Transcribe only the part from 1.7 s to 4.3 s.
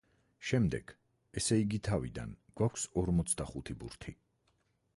თავიდან გვაქვს ორმოცდახუთი ბურთი.